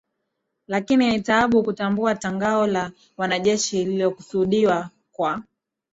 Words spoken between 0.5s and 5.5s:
Lakini ni taabu kutambua tangao la wanajeshi lilikusudiwa kwa